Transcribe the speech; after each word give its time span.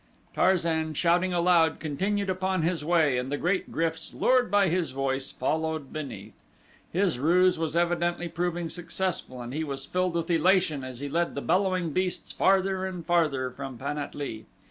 Tarzan, 0.33 0.95
shouting 0.95 1.31
aloud, 1.31 1.79
continued 1.79 2.27
upon 2.27 2.63
his 2.63 2.83
way 2.83 3.19
and 3.19 3.31
the 3.31 3.37
great 3.37 3.71
gryfs, 3.71 4.15
lured 4.15 4.49
by 4.49 4.67
his 4.67 4.89
voice, 4.89 5.31
followed 5.31 5.93
beneath. 5.93 6.33
His 6.91 7.19
ruse 7.19 7.59
was 7.59 7.75
evidently 7.75 8.27
proving 8.27 8.67
successful 8.67 9.43
and 9.43 9.53
he 9.53 9.63
was 9.63 9.85
filled 9.85 10.15
with 10.15 10.31
elation 10.31 10.83
as 10.83 11.01
he 11.01 11.07
led 11.07 11.35
the 11.35 11.41
bellowing 11.41 11.91
beasts 11.91 12.31
farther 12.31 12.83
and 12.83 13.05
farther 13.05 13.51
from 13.51 13.77
Pan 13.77 13.99
at 13.99 14.15
lee. 14.15 14.47